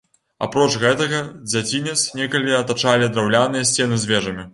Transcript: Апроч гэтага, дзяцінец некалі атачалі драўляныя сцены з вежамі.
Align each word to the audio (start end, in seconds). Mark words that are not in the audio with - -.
Апроч 0.45 0.69
гэтага, 0.83 1.19
дзяцінец 1.51 1.97
некалі 2.21 2.57
атачалі 2.61 3.11
драўляныя 3.19 3.69
сцены 3.73 4.01
з 4.05 4.09
вежамі. 4.15 4.49